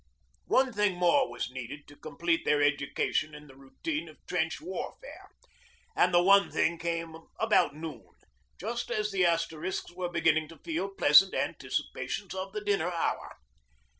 One 0.47 0.73
thing 0.73 0.95
more 0.95 1.29
was 1.29 1.51
needed 1.51 1.87
to 1.87 1.95
complete 1.95 2.43
their 2.43 2.59
education 2.59 3.35
in 3.35 3.45
the 3.45 3.55
routine 3.55 4.09
of 4.09 4.17
trench 4.25 4.59
warfare, 4.59 5.29
and 5.95 6.11
the 6.11 6.23
one 6.23 6.49
thing 6.49 6.79
came 6.79 7.15
about 7.37 7.75
noon 7.75 8.09
just 8.59 8.89
as 8.89 9.11
the 9.11 9.23
Asterisks 9.27 9.91
were 9.93 10.09
beginning 10.09 10.47
to 10.47 10.57
feel 10.57 10.89
pleasant 10.89 11.35
anticipations 11.35 12.33
of 12.33 12.51
the 12.51 12.61
dinner 12.61 12.91
hour. 12.91 13.35